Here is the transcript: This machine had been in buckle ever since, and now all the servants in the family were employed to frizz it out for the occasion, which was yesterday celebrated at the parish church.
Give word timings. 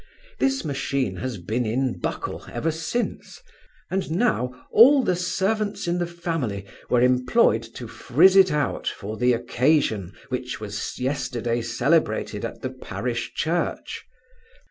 This 0.39 0.65
machine 0.65 1.17
had 1.17 1.45
been 1.45 1.63
in 1.63 1.99
buckle 1.99 2.45
ever 2.51 2.71
since, 2.71 3.39
and 3.91 4.09
now 4.09 4.65
all 4.71 5.03
the 5.03 5.15
servants 5.15 5.87
in 5.87 5.99
the 5.99 6.07
family 6.07 6.65
were 6.89 7.01
employed 7.03 7.61
to 7.75 7.87
frizz 7.87 8.35
it 8.35 8.51
out 8.51 8.87
for 8.87 9.15
the 9.15 9.33
occasion, 9.33 10.13
which 10.29 10.59
was 10.59 10.97
yesterday 10.97 11.61
celebrated 11.61 12.43
at 12.43 12.63
the 12.63 12.71
parish 12.71 13.35
church. 13.35 14.03